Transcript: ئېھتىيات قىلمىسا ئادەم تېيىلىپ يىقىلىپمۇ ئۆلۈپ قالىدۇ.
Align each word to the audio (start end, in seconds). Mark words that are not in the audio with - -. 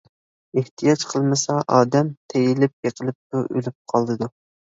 ئېھتىيات 0.59 1.03
قىلمىسا 1.09 1.57
ئادەم 1.75 2.09
تېيىلىپ 2.33 2.89
يىقىلىپمۇ 2.89 3.43
ئۆلۈپ 3.51 3.77
قالىدۇ. 3.93 4.31